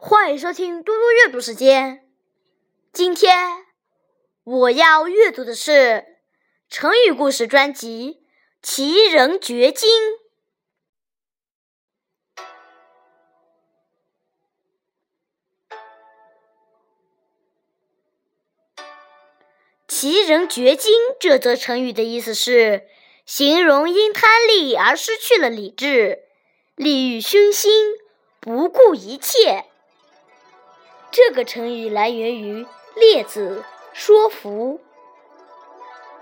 [0.00, 2.08] 欢迎收听嘟嘟阅读时间。
[2.92, 3.66] 今天
[4.44, 6.06] 我要阅读的是
[6.70, 8.20] 成语故事专辑
[8.62, 9.90] 《奇人绝经》。
[19.88, 22.86] 奇人绝经这则成语的意思是
[23.26, 26.22] 形容因贪利而失去了理智，
[26.76, 27.96] 利欲熏心，
[28.38, 29.64] 不顾一切。
[31.10, 34.80] 这个成语来源于《列子·说服》。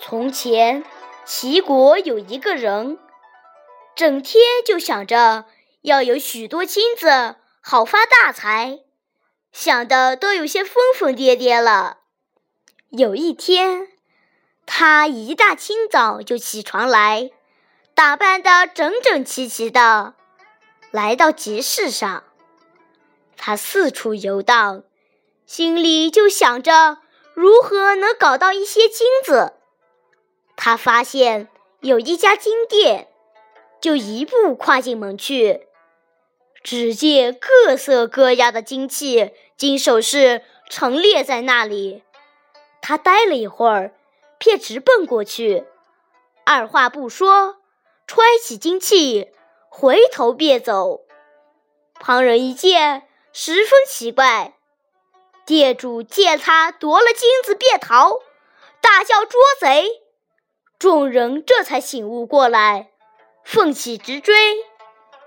[0.00, 0.84] 从前，
[1.26, 2.98] 齐国有一个人，
[3.94, 5.44] 整天就想着
[5.82, 8.80] 要有许多金子，好发大财，
[9.52, 11.98] 想的都有些疯疯癫癫了。
[12.88, 13.88] 有一天，
[14.64, 17.30] 他一大清早就起床来，
[17.94, 20.14] 打扮的整整齐齐的，
[20.90, 22.24] 来到集市上。
[23.42, 24.84] 他四处游荡，
[25.46, 26.98] 心里就想着
[27.32, 29.54] 如何能搞到一些金子。
[30.56, 31.48] 他发现
[31.80, 33.08] 有一家金店，
[33.80, 35.68] 就一步跨进门去。
[36.62, 42.02] 只见各色各样的金器、金首饰陈列在那里。
[42.82, 43.94] 他呆了一会儿，
[44.36, 45.64] 便直奔过去，
[46.44, 47.56] 二话不说，
[48.06, 49.32] 揣起金器，
[49.70, 51.00] 回头便走。
[51.94, 53.06] 旁人一见。
[53.32, 54.54] 十分奇怪，
[55.46, 58.18] 店主见他夺了金子便逃，
[58.80, 60.02] 大叫捉贼。
[60.78, 62.90] 众人这才醒悟过来，
[63.44, 64.34] 奋起直追。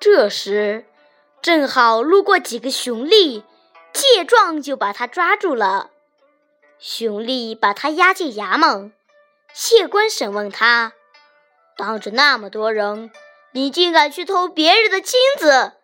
[0.00, 0.86] 这时
[1.40, 3.42] 正好路过几个熊吏，
[3.92, 5.90] 见状就把他抓住了。
[6.78, 8.92] 熊吏把他押进衙门，
[9.52, 10.94] 县官审问他：
[11.76, 13.12] 当着那么多人，
[13.52, 15.74] 你竟敢去偷别人的金子！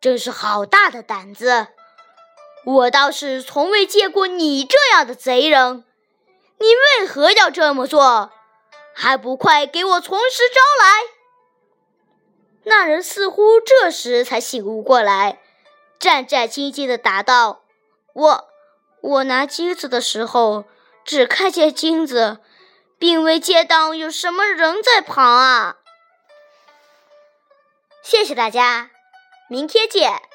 [0.00, 1.68] 真是好大的胆子！
[2.64, 5.84] 我倒是从未见过你这样的贼人。
[6.58, 6.66] 你
[7.00, 8.32] 为何要这么做？
[8.94, 11.02] 还不快给我从实招来！
[12.64, 15.40] 那人似乎这时才醒悟过来，
[15.98, 17.62] 战战兢兢地答道
[18.12, 18.48] ：“我
[19.00, 20.64] 我拿金子的时候，
[21.04, 22.38] 只看见金子，
[22.98, 25.76] 并未见到有什么人在旁啊！”
[28.02, 28.90] 谢谢大家。
[29.48, 30.27] 明天见。